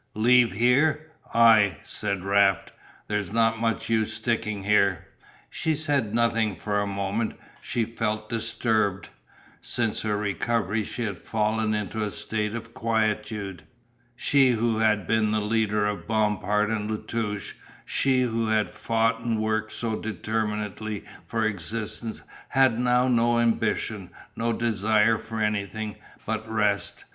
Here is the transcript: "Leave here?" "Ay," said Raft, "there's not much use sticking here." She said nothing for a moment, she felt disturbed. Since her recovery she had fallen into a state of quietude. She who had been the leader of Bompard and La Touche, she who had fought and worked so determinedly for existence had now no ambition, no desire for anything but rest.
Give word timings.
"Leave 0.15 0.53
here?" 0.53 1.11
"Ay," 1.31 1.77
said 1.83 2.23
Raft, 2.23 2.71
"there's 3.07 3.31
not 3.31 3.59
much 3.59 3.87
use 3.87 4.11
sticking 4.15 4.63
here." 4.63 5.05
She 5.51 5.75
said 5.75 6.15
nothing 6.15 6.55
for 6.55 6.81
a 6.81 6.87
moment, 6.87 7.35
she 7.61 7.85
felt 7.85 8.27
disturbed. 8.27 9.09
Since 9.61 10.01
her 10.01 10.17
recovery 10.17 10.85
she 10.85 11.03
had 11.03 11.19
fallen 11.19 11.75
into 11.75 12.03
a 12.03 12.09
state 12.09 12.55
of 12.55 12.73
quietude. 12.73 13.61
She 14.15 14.53
who 14.53 14.79
had 14.79 15.05
been 15.05 15.29
the 15.29 15.39
leader 15.39 15.85
of 15.85 16.07
Bompard 16.07 16.71
and 16.71 16.89
La 16.89 16.97
Touche, 16.97 17.53
she 17.85 18.23
who 18.23 18.47
had 18.47 18.71
fought 18.71 19.19
and 19.19 19.39
worked 19.39 19.71
so 19.71 19.95
determinedly 19.95 21.03
for 21.27 21.45
existence 21.45 22.23
had 22.49 22.79
now 22.79 23.07
no 23.07 23.37
ambition, 23.39 24.09
no 24.35 24.51
desire 24.51 25.19
for 25.19 25.39
anything 25.39 25.95
but 26.25 26.49
rest. 26.51 27.05